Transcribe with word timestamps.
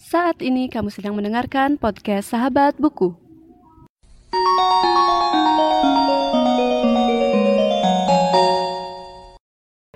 Saat 0.00 0.40
ini 0.40 0.72
kamu 0.72 0.88
sedang 0.88 1.12
mendengarkan 1.12 1.76
podcast 1.76 2.32
Sahabat 2.32 2.72
Buku. 2.80 3.12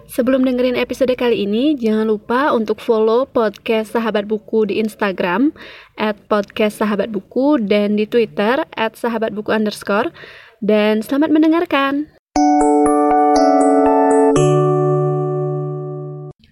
Sebelum 0.04 0.45
dengerin 0.45 0.77
episode 0.77 1.17
kali 1.17 1.48
ini, 1.48 1.72
jangan 1.80 2.12
lupa 2.12 2.53
untuk 2.53 2.85
follow 2.85 3.25
podcast 3.25 3.97
Sahabat 3.97 4.29
Buku 4.29 4.69
di 4.69 4.77
Instagram 4.77 5.56
at 5.97 6.21
podcast 6.29 6.85
Sahabat 6.85 7.09
Buku 7.09 7.57
dan 7.65 7.97
di 7.97 8.05
Twitter 8.05 8.61
at 8.77 9.01
Sahabat 9.01 9.33
Buku 9.33 9.57
underscore. 9.57 10.13
Dan 10.61 11.01
selamat 11.01 11.33
mendengarkan. 11.33 12.13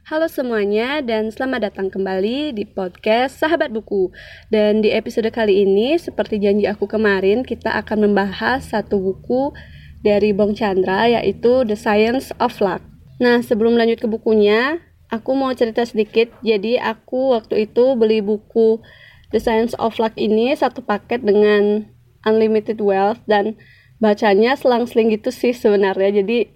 Halo 0.03 0.27
semuanya 0.27 0.99
dan 0.99 1.31
selamat 1.31 1.71
datang 1.71 1.87
kembali 1.87 2.59
di 2.59 2.67
podcast 2.67 3.39
Sahabat 3.39 3.71
Buku. 3.71 4.11
Dan 4.51 4.83
di 4.83 4.91
episode 4.91 5.31
kali 5.31 5.63
ini 5.63 5.95
seperti 5.95 6.43
janji 6.43 6.67
aku 6.67 6.91
kemarin 6.91 7.47
kita 7.47 7.71
akan 7.79 8.11
membahas 8.11 8.67
satu 8.67 8.99
buku 8.99 9.55
dari 10.03 10.35
Bong 10.35 10.59
Chandra 10.59 11.07
yaitu 11.07 11.63
The 11.63 11.79
Science 11.79 12.35
of 12.43 12.59
Luck. 12.59 12.83
Nah, 13.23 13.47
sebelum 13.47 13.79
lanjut 13.79 14.03
ke 14.03 14.11
bukunya, 14.11 14.83
aku 15.07 15.39
mau 15.39 15.55
cerita 15.55 15.87
sedikit. 15.87 16.35
Jadi, 16.43 16.83
aku 16.83 17.39
waktu 17.39 17.71
itu 17.71 17.95
beli 17.95 18.19
buku 18.27 18.83
The 19.31 19.39
Science 19.39 19.79
of 19.79 20.03
Luck 20.03 20.19
ini 20.19 20.51
satu 20.59 20.83
paket 20.83 21.23
dengan 21.23 21.87
Unlimited 22.27 22.83
Wealth 22.83 23.23
dan 23.31 23.55
bacanya 24.03 24.59
selang-seling 24.59 25.15
gitu 25.15 25.31
sih 25.31 25.55
sebenarnya. 25.55 26.27
Jadi, 26.27 26.51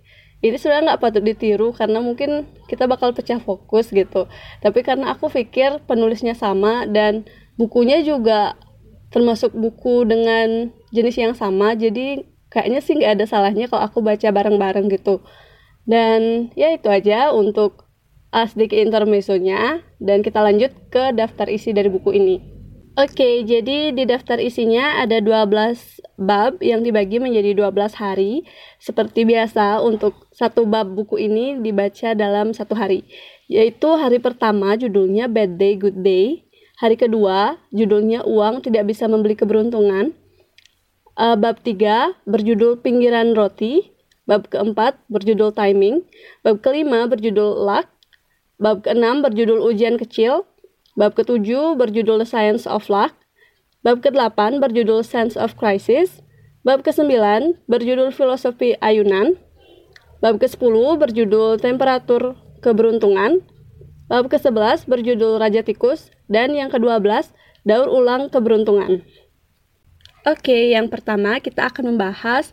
ini 0.53 0.59
sudah 0.59 0.83
nggak 0.83 1.01
patut 1.03 1.23
ditiru 1.23 1.75
karena 1.75 1.99
mungkin 1.99 2.47
kita 2.71 2.87
bakal 2.87 3.13
pecah 3.13 3.39
fokus 3.43 3.91
gitu. 3.91 4.31
Tapi 4.63 4.81
karena 4.87 5.15
aku 5.15 5.31
pikir 5.31 5.83
penulisnya 5.85 6.35
sama 6.37 6.87
dan 6.87 7.27
bukunya 7.57 8.03
juga 8.03 8.55
termasuk 9.11 9.55
buku 9.55 10.05
dengan 10.05 10.75
jenis 10.91 11.17
yang 11.17 11.35
sama, 11.35 11.73
jadi 11.79 12.27
kayaknya 12.51 12.81
sih 12.83 12.95
nggak 12.99 13.13
ada 13.21 13.25
salahnya 13.27 13.67
kalau 13.71 13.83
aku 13.87 14.03
baca 14.03 14.29
bareng-bareng 14.29 14.91
gitu. 14.93 15.23
Dan 15.87 16.51
ya 16.59 16.75
itu 16.75 16.91
aja 16.91 17.31
untuk 17.31 17.87
uh, 18.35 18.47
sedikit 18.51 18.77
intermezzonya 18.77 19.87
dan 20.03 20.21
kita 20.21 20.43
lanjut 20.43 20.75
ke 20.91 21.15
daftar 21.15 21.47
isi 21.47 21.71
dari 21.71 21.89
buku 21.89 22.11
ini. 22.13 22.37
Oke, 22.97 23.45
jadi 23.45 23.93
di 23.93 24.09
daftar 24.09 24.41
isinya 24.41 25.05
ada 25.05 25.21
12 25.21 25.96
bab 26.17 26.61
yang 26.65 26.81
dibagi 26.83 27.21
menjadi 27.21 27.53
12 27.57 27.97
hari. 27.97 28.45
Seperti 28.81 29.29
biasa, 29.29 29.81
untuk 29.85 30.27
satu 30.33 30.65
bab 30.65 30.89
buku 30.93 31.21
ini 31.21 31.61
dibaca 31.61 32.17
dalam 32.17 32.57
satu 32.57 32.73
hari. 32.77 33.05
Yaitu 33.47 33.87
hari 33.95 34.19
pertama 34.19 34.75
judulnya 34.75 35.31
Bad 35.31 35.61
Day, 35.61 35.79
Good 35.79 36.03
Day. 36.03 36.49
Hari 36.77 37.01
kedua 37.01 37.57
judulnya 37.73 38.21
Uang 38.29 38.61
Tidak 38.61 38.85
Bisa 38.85 39.09
Membeli 39.09 39.33
Keberuntungan. 39.33 40.13
Uh, 41.17 41.33
bab 41.33 41.65
tiga 41.65 42.13
berjudul 42.29 42.85
Pinggiran 42.85 43.33
Roti. 43.33 43.97
Bab 44.27 44.51
keempat 44.51 45.01
berjudul 45.09 45.55
timing. 45.55 46.05
Bab 46.45 46.61
kelima 46.61 47.09
berjudul 47.09 47.65
luck. 47.65 47.89
Bab 48.61 48.85
keenam 48.85 49.25
berjudul 49.25 49.63
ujian 49.65 49.97
kecil. 49.97 50.45
Bab 50.97 51.17
ketujuh 51.17 51.77
berjudul 51.77 52.25
The 52.25 52.29
Science 52.29 52.65
of 52.69 52.89
Luck. 52.93 53.17
Bab 53.87 54.03
ke-8 54.03 54.59
berjudul 54.59 55.07
Sense 55.07 55.39
of 55.39 55.55
Crisis. 55.55 56.19
Bab 56.67 56.83
ke-9 56.83 57.07
berjudul 57.71 58.11
Filosofi 58.11 58.75
Ayunan. 58.83 59.39
Bab 60.19 60.43
ke-10 60.43 60.75
berjudul 60.99 61.63
Temperatur 61.63 62.35
Keberuntungan. 62.67 63.47
Bab 64.11 64.27
ke-11 64.27 64.91
berjudul 64.91 65.39
Raja 65.39 65.63
Tikus. 65.63 66.11
Dan 66.27 66.59
yang 66.59 66.67
ke-12 66.67 67.31
Daur 67.63 67.87
Ulang 67.87 68.27
Keberuntungan. 68.27 69.07
Oke, 70.27 70.75
yang 70.75 70.91
pertama 70.91 71.39
kita 71.39 71.71
akan 71.71 71.95
membahas 71.95 72.51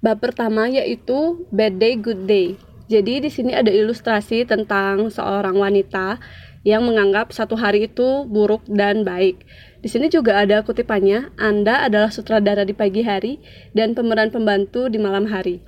Bab 0.00 0.24
pertama 0.24 0.64
yaitu 0.72 1.44
Bad 1.52 1.76
Day 1.76 2.00
Good 2.00 2.24
Day. 2.24 2.56
Jadi 2.88 3.28
di 3.28 3.28
sini 3.28 3.52
ada 3.52 3.68
ilustrasi 3.68 4.48
tentang 4.48 5.12
seorang 5.12 5.60
wanita 5.60 6.16
yang 6.64 6.88
menganggap 6.88 7.36
satu 7.36 7.52
hari 7.52 7.92
itu 7.92 8.24
buruk 8.24 8.64
dan 8.64 9.04
baik. 9.04 9.44
Di 9.84 9.92
sini 9.92 10.08
juga 10.08 10.40
ada 10.40 10.64
kutipannya, 10.64 11.36
Anda 11.36 11.84
adalah 11.84 12.08
sutradara 12.08 12.64
di 12.64 12.72
pagi 12.72 13.04
hari 13.04 13.36
dan 13.76 13.92
pemeran 13.92 14.32
pembantu 14.32 14.88
di 14.88 14.96
malam 14.96 15.28
hari. 15.28 15.60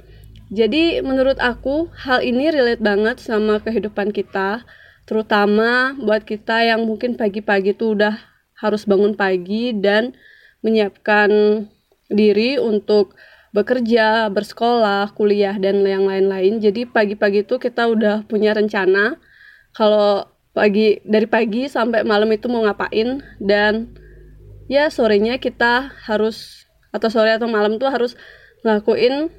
Jadi 0.48 1.04
menurut 1.04 1.36
aku 1.36 1.92
hal 1.92 2.24
ini 2.24 2.48
relate 2.48 2.80
banget 2.80 3.20
sama 3.20 3.60
kehidupan 3.60 4.16
kita, 4.16 4.64
terutama 5.04 5.92
buat 6.00 6.24
kita 6.24 6.64
yang 6.64 6.88
mungkin 6.88 7.20
pagi-pagi 7.20 7.76
tuh 7.76 7.92
udah 7.92 8.16
harus 8.56 8.88
bangun 8.88 9.12
pagi 9.12 9.76
dan 9.76 10.16
menyiapkan 10.64 11.28
diri 12.08 12.56
untuk 12.56 13.20
bekerja, 13.52 14.32
bersekolah, 14.32 15.12
kuliah 15.12 15.60
dan 15.60 15.84
yang 15.84 16.08
lain-lain. 16.08 16.56
Jadi 16.56 16.88
pagi-pagi 16.88 17.44
itu 17.44 17.60
kita 17.60 17.84
udah 17.84 18.24
punya 18.24 18.56
rencana 18.56 19.20
kalau 19.76 20.24
pagi 20.56 21.04
dari 21.04 21.28
pagi 21.28 21.68
sampai 21.68 22.00
malam 22.00 22.32
itu 22.32 22.48
mau 22.48 22.64
ngapain 22.64 23.20
dan 23.36 23.92
ya 24.66 24.90
sorenya 24.90 25.38
kita 25.38 25.94
harus 26.06 26.66
atau 26.90 27.08
sore 27.12 27.34
atau 27.34 27.46
malam 27.50 27.76
tuh 27.76 27.90
harus 27.90 28.18
ngelakuin 28.64 29.30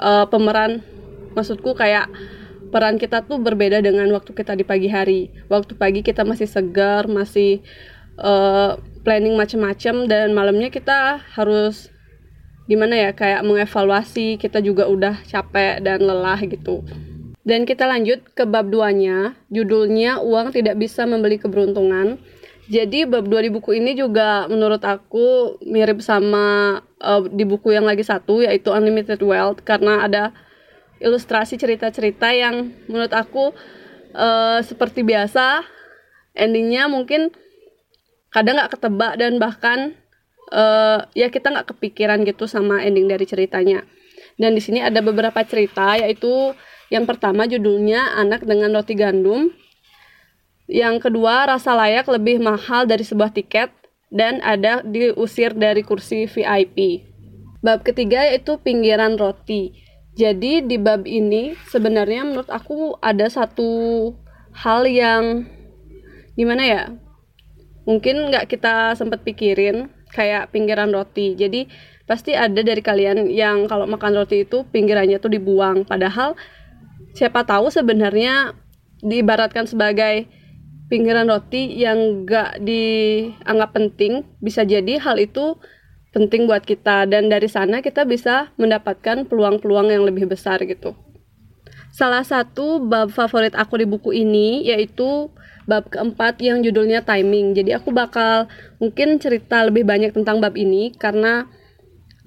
uh, 0.00 0.26
pemeran 0.26 0.82
maksudku 1.36 1.76
kayak 1.76 2.08
peran 2.70 2.98
kita 2.98 3.22
tuh 3.22 3.38
berbeda 3.38 3.78
dengan 3.80 4.10
waktu 4.12 4.34
kita 4.34 4.58
di 4.58 4.64
pagi 4.66 4.90
hari. 4.90 5.30
Waktu 5.46 5.78
pagi 5.78 6.00
kita 6.02 6.26
masih 6.26 6.50
segar, 6.50 7.06
masih 7.06 7.62
uh, 8.18 8.76
planning 9.06 9.38
macam-macam 9.38 10.10
dan 10.10 10.34
malamnya 10.34 10.68
kita 10.72 11.22
harus 11.36 11.88
gimana 12.66 12.98
ya 12.98 13.10
kayak 13.14 13.46
mengevaluasi 13.46 14.42
kita 14.42 14.58
juga 14.58 14.90
udah 14.90 15.22
capek 15.22 15.78
dan 15.78 16.02
lelah 16.02 16.42
gitu. 16.42 16.82
Dan 17.46 17.62
kita 17.62 17.86
lanjut 17.86 18.26
ke 18.34 18.42
bab 18.42 18.66
2-nya, 18.66 19.38
judulnya 19.54 20.18
uang 20.18 20.50
tidak 20.50 20.82
bisa 20.82 21.06
membeli 21.06 21.38
keberuntungan. 21.38 22.18
Jadi 22.66 23.06
bab 23.06 23.30
2 23.30 23.46
di 23.46 23.50
buku 23.54 23.78
ini 23.78 23.94
juga 23.94 24.50
menurut 24.50 24.82
aku 24.82 25.58
mirip 25.62 26.02
sama 26.02 26.78
uh, 26.98 27.22
di 27.30 27.46
buku 27.46 27.70
yang 27.70 27.86
lagi 27.86 28.02
satu 28.02 28.42
yaitu 28.42 28.74
Unlimited 28.74 29.22
Wealth 29.22 29.62
karena 29.62 30.02
ada 30.02 30.34
ilustrasi 30.98 31.54
cerita-cerita 31.60 32.34
yang 32.34 32.74
menurut 32.90 33.14
aku 33.14 33.54
uh, 34.18 34.58
seperti 34.66 35.06
biasa 35.06 35.62
endingnya 36.34 36.90
mungkin 36.90 37.30
kadang 38.34 38.58
nggak 38.58 38.76
ketebak 38.76 39.12
dan 39.14 39.38
bahkan 39.38 39.78
uh, 40.52 41.06
ya 41.16 41.30
kita 41.32 41.54
nggak 41.54 41.72
kepikiran 41.76 42.26
gitu 42.26 42.44
sama 42.50 42.82
ending 42.82 43.06
dari 43.06 43.24
ceritanya. 43.24 43.86
Dan 44.36 44.52
di 44.52 44.60
sini 44.60 44.84
ada 44.84 45.00
beberapa 45.00 45.40
cerita 45.46 45.96
yaitu 45.96 46.52
yang 46.92 47.08
pertama 47.08 47.48
judulnya 47.48 48.20
Anak 48.20 48.44
dengan 48.44 48.74
Roti 48.76 48.94
Gandum. 48.94 49.54
Yang 50.66 51.10
kedua 51.10 51.46
rasa 51.46 51.78
layak 51.78 52.10
lebih 52.10 52.42
mahal 52.42 52.90
dari 52.90 53.06
sebuah 53.06 53.30
tiket 53.30 53.70
dan 54.10 54.42
ada 54.42 54.82
diusir 54.82 55.54
dari 55.54 55.86
kursi 55.86 56.26
VIP. 56.26 57.06
Bab 57.62 57.86
ketiga 57.86 58.26
yaitu 58.26 58.58
pinggiran 58.62 59.14
roti. 59.14 59.74
Jadi 60.16 60.64
di 60.66 60.76
bab 60.78 61.06
ini 61.06 61.54
sebenarnya 61.70 62.26
menurut 62.26 62.50
aku 62.50 62.98
ada 62.98 63.30
satu 63.30 64.10
hal 64.56 64.88
yang 64.88 65.44
gimana 66.34 66.62
ya 66.64 66.82
mungkin 67.84 68.28
nggak 68.32 68.48
kita 68.48 68.96
sempat 68.98 69.22
pikirin 69.22 69.92
kayak 70.10 70.50
pinggiran 70.50 70.90
roti. 70.90 71.38
Jadi 71.38 71.70
pasti 72.06 72.34
ada 72.34 72.58
dari 72.62 72.82
kalian 72.82 73.30
yang 73.30 73.70
kalau 73.70 73.86
makan 73.86 74.18
roti 74.18 74.42
itu 74.42 74.66
pinggirannya 74.66 75.22
tuh 75.22 75.30
dibuang. 75.30 75.86
Padahal 75.86 76.34
siapa 77.14 77.46
tahu 77.46 77.70
sebenarnya 77.70 78.54
diibaratkan 79.04 79.70
sebagai 79.70 80.26
pinggiran 80.86 81.26
roti 81.26 81.76
yang 81.78 82.26
gak 82.26 82.62
dianggap 82.62 83.74
penting 83.74 84.22
bisa 84.38 84.62
jadi 84.62 85.02
hal 85.02 85.18
itu 85.18 85.58
penting 86.14 86.48
buat 86.48 86.64
kita 86.64 87.04
dan 87.10 87.28
dari 87.28 87.44
sana 87.50 87.84
kita 87.84 88.08
bisa 88.08 88.48
mendapatkan 88.56 89.28
peluang-peluang 89.28 89.92
yang 89.92 90.08
lebih 90.08 90.24
besar 90.30 90.62
gitu. 90.64 90.96
Salah 91.92 92.24
satu 92.24 92.80
bab 92.80 93.12
favorit 93.12 93.52
aku 93.52 93.80
di 93.80 93.86
buku 93.88 94.16
ini 94.16 94.64
yaitu 94.64 95.28
bab 95.68 95.90
keempat 95.92 96.40
yang 96.40 96.64
judulnya 96.64 97.04
timing. 97.04 97.52
Jadi 97.52 97.76
aku 97.76 97.92
bakal 97.92 98.48
mungkin 98.80 99.20
cerita 99.20 99.66
lebih 99.66 99.84
banyak 99.84 100.14
tentang 100.16 100.40
bab 100.40 100.56
ini 100.56 100.94
karena 100.96 101.44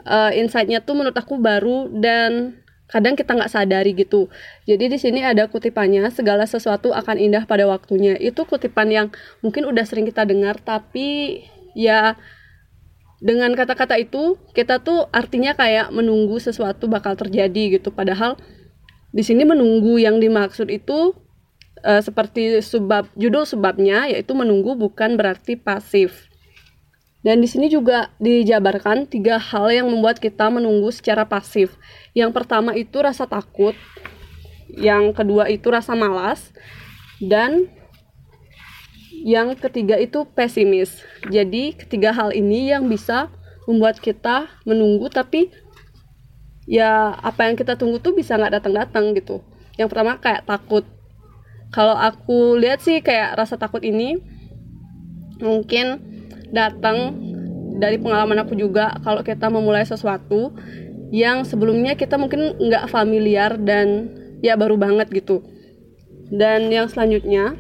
uh, 0.05 0.31
insightnya 0.35 0.83
tuh 0.83 0.99
menurut 0.99 1.17
aku 1.17 1.39
baru 1.41 1.89
dan 1.89 2.58
kadang 2.89 3.13
kita 3.13 3.37
nggak 3.37 3.53
sadari 3.53 3.93
gitu. 3.93 4.27
Jadi 4.65 4.89
di 4.89 4.97
sini 4.97 5.21
ada 5.21 5.45
kutipannya 5.45 6.09
segala 6.09 6.49
sesuatu 6.49 6.89
akan 6.91 7.21
indah 7.21 7.45
pada 7.45 7.69
waktunya. 7.69 8.17
Itu 8.17 8.49
kutipan 8.49 8.89
yang 8.89 9.07
mungkin 9.45 9.69
udah 9.69 9.85
sering 9.85 10.09
kita 10.09 10.25
dengar 10.25 10.57
tapi 10.57 11.41
ya 11.77 12.17
dengan 13.21 13.53
kata-kata 13.53 13.99
itu 13.99 14.39
kita 14.55 14.81
tuh 14.81 15.05
artinya 15.11 15.53
kayak 15.53 15.93
menunggu 15.93 16.41
sesuatu 16.41 16.89
bakal 16.89 17.13
terjadi 17.13 17.77
gitu. 17.79 17.93
Padahal 17.93 18.41
di 19.13 19.21
sini 19.21 19.45
menunggu 19.45 20.01
yang 20.01 20.17
dimaksud 20.17 20.69
itu 20.73 21.13
uh, 21.85 22.01
seperti 22.01 22.61
subbab 22.61 23.09
judul 23.13 23.45
sebabnya 23.45 24.09
yaitu 24.09 24.33
menunggu 24.33 24.73
bukan 24.73 25.13
berarti 25.13 25.59
pasif. 25.59 26.28
Dan 27.19 27.43
di 27.43 27.47
sini 27.51 27.67
juga 27.67 28.15
dijabarkan 28.23 29.11
tiga 29.11 29.35
hal 29.35 29.67
yang 29.67 29.91
membuat 29.91 30.23
kita 30.23 30.47
menunggu 30.47 30.87
secara 30.95 31.27
pasif. 31.27 31.75
Yang 32.15 32.31
pertama 32.31 32.71
itu 32.79 32.95
rasa 33.03 33.27
takut, 33.27 33.75
yang 34.71 35.11
kedua 35.11 35.51
itu 35.51 35.67
rasa 35.67 35.99
malas, 35.99 36.55
dan 37.19 37.67
yang 39.19 39.51
ketiga 39.59 39.99
itu 39.99 40.23
pesimis. 40.31 41.03
Jadi 41.27 41.75
ketiga 41.75 42.15
hal 42.15 42.31
ini 42.31 42.71
yang 42.71 42.87
bisa 42.87 43.27
membuat 43.67 43.99
kita 43.99 44.47
menunggu 44.63 45.11
tapi 45.11 45.51
ya 46.65 47.13
apa 47.19 47.51
yang 47.51 47.59
kita 47.59 47.75
tunggu 47.75 47.99
tuh 47.99 48.15
bisa 48.15 48.39
nggak 48.39 48.63
datang-datang 48.63 49.11
gitu. 49.13 49.43
Yang 49.75 49.87
pertama 49.91 50.17
kayak 50.23 50.47
takut. 50.47 50.87
Kalau 51.69 51.93
aku 51.93 52.57
lihat 52.57 52.81
sih 52.81 53.03
kayak 53.03 53.37
rasa 53.37 53.59
takut 53.59 53.83
ini 53.83 54.17
mungkin 55.37 56.08
datang 56.49 57.15
dari 57.79 57.95
pengalaman 57.95 58.43
aku 58.43 58.53
juga 58.59 58.91
kalau 59.01 59.23
kita 59.23 59.47
memulai 59.47 59.87
sesuatu 59.87 60.51
yang 61.09 61.47
sebelumnya 61.47 61.95
kita 61.95 62.19
mungkin 62.19 62.59
nggak 62.59 62.91
familiar 62.91 63.57
dan 63.57 64.11
ya 64.43 64.59
baru 64.59 64.77
banget 64.77 65.09
gitu. 65.09 65.41
Dan 66.29 66.69
yang 66.69 66.85
selanjutnya 66.91 67.57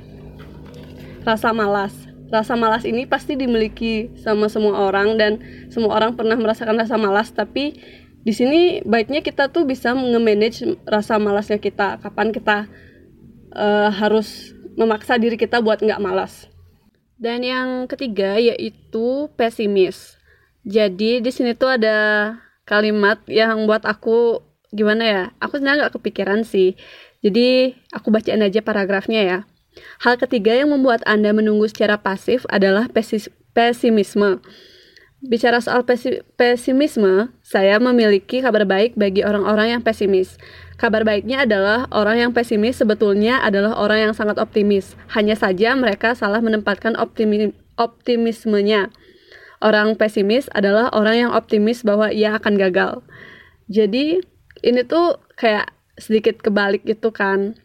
rasa 1.25 1.55
malas. 1.55 1.95
Rasa 2.29 2.53
malas 2.53 2.85
ini 2.85 3.09
pasti 3.09 3.33
dimiliki 3.33 4.13
sama 4.21 4.45
semua 4.53 4.85
orang 4.85 5.17
dan 5.17 5.41
semua 5.73 5.97
orang 5.97 6.13
pernah 6.13 6.37
merasakan 6.37 6.77
rasa 6.77 6.93
malas 7.01 7.33
tapi 7.33 7.73
di 8.21 8.33
sini 8.35 8.85
baiknya 8.85 9.25
kita 9.25 9.49
tuh 9.49 9.65
bisa 9.65 9.97
nge-manage 9.97 10.85
rasa 10.85 11.17
malasnya 11.17 11.57
kita. 11.57 11.97
Kapan 11.97 12.29
kita 12.29 12.69
uh, 13.57 13.89
harus 13.89 14.53
memaksa 14.77 15.17
diri 15.17 15.41
kita 15.41 15.57
buat 15.57 15.81
nggak 15.81 15.97
malas 15.97 16.48
dan 17.19 17.43
yang 17.43 17.85
ketiga 17.85 18.39
yaitu 18.39 19.27
pesimis. 19.35 20.15
Jadi 20.63 21.19
di 21.19 21.31
sini 21.31 21.51
tuh 21.53 21.75
ada 21.75 21.97
kalimat 22.63 23.19
yang 23.27 23.67
buat 23.67 23.83
aku 23.83 24.39
gimana 24.71 25.03
ya? 25.03 25.23
Aku 25.43 25.59
sebenarnya 25.59 25.87
nggak 25.87 25.95
kepikiran 25.99 26.41
sih. 26.47 26.79
Jadi 27.19 27.75
aku 27.91 28.09
bacain 28.09 28.39
aja 28.39 28.63
paragrafnya 28.63 29.21
ya. 29.21 29.39
Hal 30.03 30.15
ketiga 30.15 30.55
yang 30.55 30.71
membuat 30.71 31.03
Anda 31.03 31.35
menunggu 31.35 31.67
secara 31.67 31.99
pasif 31.99 32.47
adalah 32.47 32.87
pesimisme. 33.53 34.39
Bicara 35.19 35.59
soal 35.59 35.83
pesimisme, 36.39 37.27
saya 37.43 37.75
memiliki 37.75 38.39
kabar 38.39 38.63
baik 38.63 38.95
bagi 38.95 39.19
orang-orang 39.19 39.75
yang 39.75 39.81
pesimis. 39.83 40.39
Kabar 40.79 41.03
baiknya 41.03 41.43
adalah 41.43 41.91
orang 41.91 42.23
yang 42.23 42.31
pesimis 42.31 42.79
sebetulnya 42.79 43.43
adalah 43.43 43.75
orang 43.75 43.99
yang 43.99 44.13
sangat 44.15 44.39
optimis. 44.39 44.95
Hanya 45.11 45.35
saja 45.35 45.75
mereka 45.75 46.15
salah 46.15 46.39
menempatkan 46.39 46.95
optimi 46.95 47.51
optimismenya. 47.75 48.95
Orang 49.59 49.99
pesimis 49.99 50.47
adalah 50.55 50.87
orang 50.95 51.27
yang 51.27 51.31
optimis 51.35 51.83
bahwa 51.83 52.15
ia 52.15 52.39
akan 52.39 52.55
gagal. 52.55 53.03
Jadi 53.67 54.23
ini 54.63 54.81
tuh 54.87 55.19
kayak 55.35 55.67
sedikit 55.99 56.39
kebalik 56.39 56.87
gitu 56.87 57.11
kan. 57.11 57.59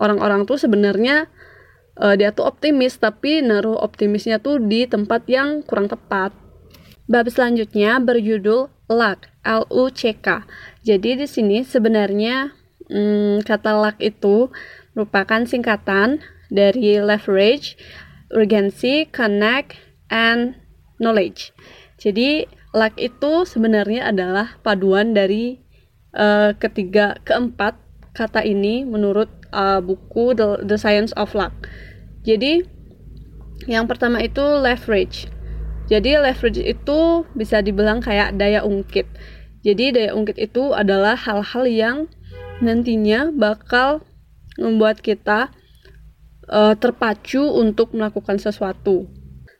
Orang-orang 0.00 0.48
tuh 0.48 0.56
sebenarnya 0.56 1.28
uh, 2.00 2.16
dia 2.16 2.32
tuh 2.32 2.48
optimis 2.48 2.96
tapi 2.96 3.44
naruh 3.44 3.76
optimisnya 3.76 4.40
tuh 4.40 4.56
di 4.56 4.88
tempat 4.88 5.28
yang 5.28 5.60
kurang 5.60 5.92
tepat. 5.92 6.43
Bab 7.04 7.28
selanjutnya 7.28 8.00
berjudul 8.00 8.72
luck, 8.88 9.28
L 9.44 9.68
U 9.68 9.92
C 9.92 10.16
K. 10.16 10.48
Jadi 10.80 11.20
di 11.20 11.26
sini 11.28 11.60
sebenarnya 11.60 12.56
hmm, 12.88 13.44
kata 13.44 13.76
luck 13.76 14.00
itu 14.00 14.48
merupakan 14.96 15.44
singkatan 15.44 16.24
dari 16.48 16.96
leverage, 17.02 17.76
urgency, 18.32 19.04
connect, 19.12 19.76
and 20.08 20.56
knowledge. 20.96 21.52
Jadi 22.00 22.48
luck 22.72 22.96
itu 22.96 23.44
sebenarnya 23.44 24.08
adalah 24.08 24.56
paduan 24.64 25.12
dari 25.12 25.60
uh, 26.16 26.56
ketiga 26.56 27.20
keempat 27.20 27.76
kata 28.16 28.46
ini 28.48 28.88
menurut 28.88 29.28
uh, 29.52 29.84
buku 29.84 30.32
The, 30.32 30.80
Science 30.80 31.12
of 31.20 31.36
Luck. 31.36 31.52
Jadi 32.24 32.64
yang 33.68 33.84
pertama 33.84 34.24
itu 34.24 34.40
leverage. 34.40 35.28
Jadi 35.84 36.16
leverage 36.16 36.64
itu 36.64 37.28
bisa 37.36 37.60
dibilang 37.60 38.00
kayak 38.00 38.40
daya 38.40 38.64
ungkit. 38.64 39.04
Jadi 39.64 39.92
daya 39.92 40.10
ungkit 40.16 40.40
itu 40.40 40.72
adalah 40.72 41.16
hal-hal 41.16 41.64
yang 41.68 41.96
nantinya 42.64 43.28
bakal 43.32 44.04
membuat 44.56 45.04
kita 45.04 45.52
uh, 46.48 46.74
terpacu 46.78 47.42
untuk 47.42 47.92
melakukan 47.92 48.40
sesuatu. 48.40 49.08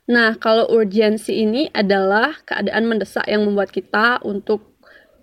Nah, 0.05 0.37
kalau 0.37 0.69
urgensi 0.69 1.33
ini 1.45 1.73
adalah 1.73 2.37
keadaan 2.45 2.85
mendesak 2.85 3.25
yang 3.25 3.49
membuat 3.49 3.73
kita 3.73 4.21
untuk 4.21 4.77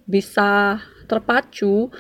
bisa 0.09 0.81
terpacu 1.06 1.94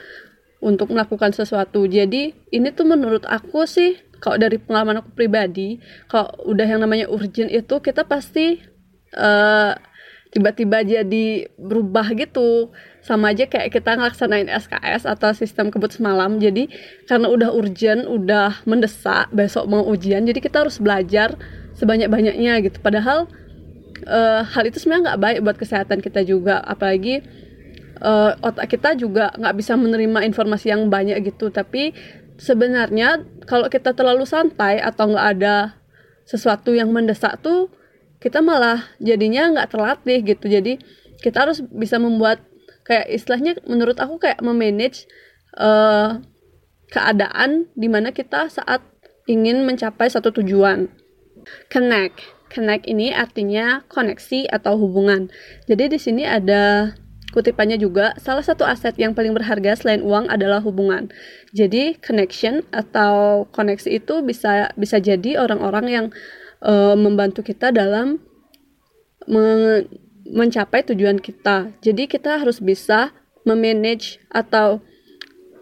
untuk 0.61 0.89
melakukan 0.89 1.29
sesuatu. 1.29 1.85
Jadi, 1.85 2.33
ini 2.49 2.67
tuh 2.73 2.89
menurut 2.89 3.25
aku 3.29 3.69
sih 3.69 4.01
kalau 4.21 4.37
dari 4.37 4.61
pengalaman 4.61 5.01
aku 5.01 5.13
pribadi, 5.13 5.81
kalau 6.09 6.29
udah 6.45 6.65
yang 6.65 6.81
namanya 6.81 7.09
urgent 7.09 7.49
itu 7.49 7.81
kita 7.81 8.05
pasti 8.05 8.61
eh, 9.15 9.73
tiba-tiba 10.31 10.81
jadi 10.81 11.51
berubah 11.59 12.15
gitu. 12.15 12.71
Sama 13.03 13.35
aja 13.35 13.45
kayak 13.45 13.75
kita 13.75 13.99
ngelaksanain 13.99 14.47
SKS 14.47 15.03
atau 15.03 15.35
sistem 15.35 15.67
kebut 15.69 15.91
semalam. 15.91 16.39
Jadi 16.39 16.71
karena 17.05 17.27
udah 17.27 17.51
urgent 17.51 18.07
udah 18.07 18.63
mendesak 18.63 19.27
besok 19.35 19.67
mau 19.67 19.83
ujian 19.83 20.23
jadi 20.23 20.39
kita 20.39 20.63
harus 20.63 20.79
belajar 20.79 21.35
sebanyak-banyaknya 21.75 22.63
gitu. 22.63 22.79
Padahal 22.79 23.27
uh, 24.07 24.41
hal 24.47 24.63
itu 24.65 24.79
sebenarnya 24.79 25.13
nggak 25.13 25.21
baik 25.21 25.39
buat 25.43 25.57
kesehatan 25.59 25.99
kita 25.99 26.23
juga. 26.23 26.63
Apalagi 26.63 27.25
uh, 27.99 28.39
otak 28.39 28.71
kita 28.71 28.95
juga 28.95 29.35
nggak 29.35 29.55
bisa 29.59 29.75
menerima 29.75 30.23
informasi 30.31 30.71
yang 30.71 30.87
banyak 30.87 31.19
gitu. 31.27 31.51
Tapi 31.51 31.91
sebenarnya 32.39 33.27
kalau 33.43 33.67
kita 33.67 33.91
terlalu 33.91 34.23
santai 34.23 34.79
atau 34.79 35.11
nggak 35.11 35.27
ada 35.37 35.75
sesuatu 36.23 36.71
yang 36.71 36.93
mendesak 36.95 37.41
tuh 37.43 37.67
kita 38.21 38.39
malah 38.39 38.85
jadinya 39.01 39.49
nggak 39.49 39.69
terlatih 39.73 40.21
gitu. 40.21 40.45
Jadi 40.45 40.77
kita 41.19 41.49
harus 41.49 41.59
bisa 41.73 41.97
membuat 41.97 42.45
kayak 42.85 43.09
istilahnya 43.09 43.57
menurut 43.65 43.97
aku 43.97 44.21
kayak 44.21 44.39
memanage 44.45 45.09
uh, 45.57 46.21
keadaan 46.93 47.65
di 47.73 47.89
mana 47.89 48.13
kita 48.13 48.47
saat 48.47 48.85
ingin 49.25 49.65
mencapai 49.65 50.07
satu 50.07 50.29
tujuan. 50.41 50.87
Connect. 51.73 52.21
Connect 52.51 52.85
ini 52.85 53.15
artinya 53.15 53.81
koneksi 53.89 54.51
atau 54.51 54.75
hubungan. 54.77 55.31
Jadi 55.65 55.97
di 55.97 55.99
sini 55.99 56.27
ada 56.27 56.93
kutipannya 57.31 57.79
juga 57.79 58.11
salah 58.19 58.43
satu 58.43 58.67
aset 58.67 58.91
yang 58.99 59.15
paling 59.15 59.31
berharga 59.31 59.79
selain 59.79 60.03
uang 60.03 60.27
adalah 60.27 60.59
hubungan. 60.59 61.07
Jadi 61.55 61.95
connection 62.03 62.67
atau 62.75 63.47
koneksi 63.55 64.03
itu 64.03 64.19
bisa 64.21 64.69
bisa 64.75 64.99
jadi 64.99 65.39
orang-orang 65.39 65.85
yang 65.87 66.05
uh, 66.61 66.95
membantu 66.97 67.41
kita 67.45 67.73
dalam 67.73 68.21
me 69.29 69.85
mencapai 70.31 70.85
tujuan 70.87 71.19
kita. 71.19 71.75
Jadi 71.83 72.07
kita 72.07 72.39
harus 72.39 72.63
bisa 72.63 73.11
memanage 73.43 74.21
atau 74.31 74.79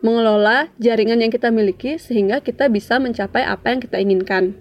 mengelola 0.05 0.71
jaringan 0.77 1.19
yang 1.19 1.31
kita 1.33 1.49
miliki 1.49 1.97
sehingga 1.97 2.39
kita 2.39 2.69
bisa 2.69 3.01
mencapai 3.01 3.43
apa 3.43 3.73
yang 3.73 3.81
kita 3.81 3.97
inginkan. 3.97 4.55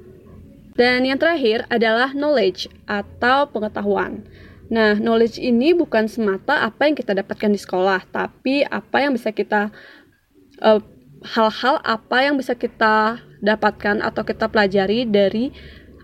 Dan 0.79 1.03
yang 1.05 1.19
terakhir 1.19 1.67
adalah 1.69 2.15
knowledge 2.15 2.71
atau 2.87 3.51
pengetahuan. 3.51 4.23
Nah, 4.71 4.95
knowledge 4.95 5.41
ini 5.43 5.75
bukan 5.75 6.07
semata 6.07 6.63
apa 6.63 6.87
yang 6.87 6.95
kita 6.95 7.19
dapatkan 7.19 7.51
di 7.51 7.61
sekolah, 7.61 8.07
tapi 8.15 8.63
apa 8.63 9.03
yang 9.03 9.17
bisa 9.17 9.35
kita 9.35 9.75
uh, 10.63 10.81
hal-hal 11.25 11.83
apa 11.83 12.19
yang 12.23 12.39
bisa 12.39 12.55
kita 12.55 13.19
dapatkan 13.43 14.05
atau 14.05 14.23
kita 14.23 14.47
pelajari 14.47 15.09
dari 15.09 15.51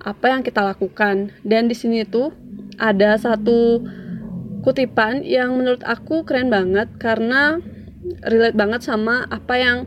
apa 0.05 0.31
yang 0.31 0.45
kita 0.45 0.61
lakukan. 0.61 1.33
Dan 1.41 1.67
di 1.67 1.75
sini 1.75 2.05
tuh 2.05 2.31
ada 2.77 3.17
satu 3.17 3.81
kutipan 4.61 5.25
yang 5.25 5.57
menurut 5.57 5.81
aku 5.85 6.25
keren 6.29 6.53
banget 6.53 6.93
karena 7.01 7.61
relate 8.25 8.57
banget 8.57 8.85
sama 8.85 9.25
apa 9.33 9.55
yang 9.57 9.79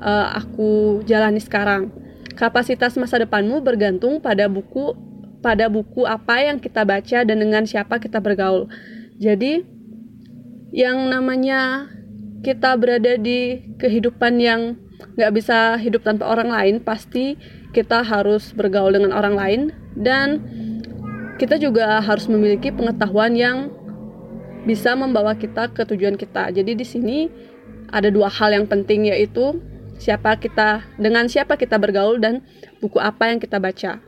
uh, 0.00 0.32
aku 0.34 1.04
jalani 1.04 1.38
sekarang. 1.38 1.92
Kapasitas 2.34 2.96
masa 2.96 3.20
depanmu 3.20 3.60
bergantung 3.60 4.18
pada 4.18 4.48
buku 4.48 4.96
pada 5.40 5.68
buku 5.72 6.04
apa 6.04 6.40
yang 6.44 6.60
kita 6.60 6.84
baca 6.84 7.24
dan 7.24 7.36
dengan 7.36 7.64
siapa 7.68 8.00
kita 8.00 8.20
bergaul. 8.20 8.68
Jadi 9.20 9.64
yang 10.72 11.12
namanya 11.12 11.92
kita 12.40 12.72
berada 12.80 13.20
di 13.20 13.60
kehidupan 13.76 14.40
yang 14.40 14.80
nggak 15.16 15.32
bisa 15.34 15.76
hidup 15.80 16.04
tanpa 16.04 16.28
orang 16.28 16.50
lain 16.52 16.74
pasti 16.82 17.38
kita 17.70 18.02
harus 18.02 18.50
bergaul 18.52 18.94
dengan 18.94 19.14
orang 19.14 19.34
lain 19.34 19.60
dan 19.94 20.42
kita 21.40 21.56
juga 21.56 22.04
harus 22.04 22.28
memiliki 22.28 22.68
pengetahuan 22.68 23.32
yang 23.32 23.72
bisa 24.68 24.92
membawa 24.92 25.32
kita 25.32 25.72
ke 25.72 25.88
tujuan 25.88 26.20
kita. 26.20 26.52
Jadi 26.52 26.76
di 26.76 26.84
sini 26.84 27.18
ada 27.88 28.12
dua 28.12 28.28
hal 28.28 28.52
yang 28.52 28.66
penting 28.68 29.08
yaitu 29.08 29.56
siapa 29.96 30.36
kita 30.36 30.84
dengan 31.00 31.28
siapa 31.28 31.56
kita 31.56 31.80
bergaul 31.80 32.20
dan 32.20 32.44
buku 32.80 33.00
apa 33.00 33.32
yang 33.32 33.40
kita 33.40 33.56
baca. 33.56 34.00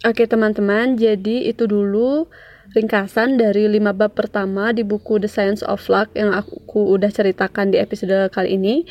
Oke 0.00 0.24
teman-teman, 0.24 0.96
jadi 0.96 1.52
itu 1.52 1.68
dulu 1.68 2.24
ringkasan 2.72 3.36
dari 3.36 3.66
lima 3.68 3.90
bab 3.90 4.14
pertama 4.14 4.70
di 4.70 4.86
buku 4.86 5.20
The 5.20 5.28
Science 5.28 5.60
of 5.66 5.82
Luck 5.90 6.14
yang 6.16 6.32
aku 6.32 6.96
udah 6.96 7.10
ceritakan 7.10 7.74
di 7.74 7.82
episode 7.82 8.30
kali 8.32 8.56
ini. 8.56 8.88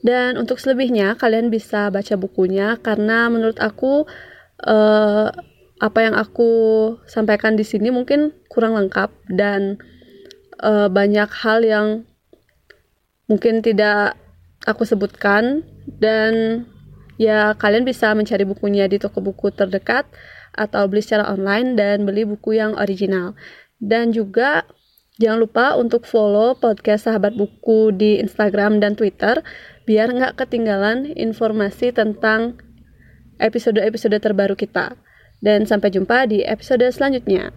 Dan 0.00 0.40
untuk 0.40 0.56
selebihnya 0.56 1.16
kalian 1.20 1.52
bisa 1.52 1.92
baca 1.92 2.16
bukunya 2.16 2.80
karena 2.80 3.28
menurut 3.28 3.60
aku 3.60 4.08
uh, 4.64 5.28
apa 5.80 5.98
yang 6.00 6.16
aku 6.16 6.50
sampaikan 7.08 7.56
di 7.56 7.64
sini 7.64 7.92
mungkin 7.92 8.32
kurang 8.48 8.76
lengkap 8.76 9.12
dan 9.32 9.80
uh, 10.60 10.88
banyak 10.92 11.28
hal 11.40 11.64
yang 11.64 11.88
mungkin 13.28 13.64
tidak 13.64 14.16
aku 14.68 14.84
sebutkan 14.84 15.64
dan 15.86 16.64
ya 17.20 17.56
kalian 17.56 17.84
bisa 17.84 18.12
mencari 18.12 18.44
bukunya 18.44 18.88
di 18.88 19.00
toko 19.00 19.20
buku 19.20 19.52
terdekat 19.52 20.08
atau 20.56 20.84
beli 20.90 21.04
secara 21.04 21.30
online 21.32 21.76
dan 21.78 22.04
beli 22.04 22.24
buku 22.28 22.56
yang 22.58 22.76
original. 22.76 23.32
Dan 23.80 24.12
juga 24.12 24.68
jangan 25.16 25.40
lupa 25.40 25.66
untuk 25.80 26.04
follow 26.04 26.56
podcast 26.56 27.08
Sahabat 27.08 27.32
Buku 27.32 27.96
di 27.96 28.20
Instagram 28.20 28.80
dan 28.80 28.96
Twitter 28.96 29.40
biar 29.90 30.14
nggak 30.14 30.38
ketinggalan 30.38 31.10
informasi 31.18 31.90
tentang 31.90 32.62
episode-episode 33.42 34.22
terbaru 34.22 34.54
kita. 34.54 34.94
Dan 35.42 35.66
sampai 35.66 35.90
jumpa 35.90 36.30
di 36.30 36.46
episode 36.46 36.86
selanjutnya. 36.94 37.50